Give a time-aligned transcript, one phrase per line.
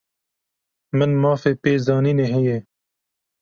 [0.97, 2.57] Min mafê pêzanînê heye.